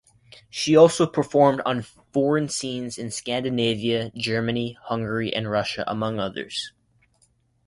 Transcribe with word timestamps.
She 0.49 0.75
also 0.75 1.05
performed 1.05 1.61
on 1.63 1.83
foreign 1.83 2.49
scenes, 2.49 2.97
in 2.97 3.11
Scandinavia, 3.11 4.11
Germany, 4.17 4.75
Hungary 4.85 5.31
and 5.31 5.47
Russia 5.51 5.83
among 5.85 6.19
others. 6.19 6.73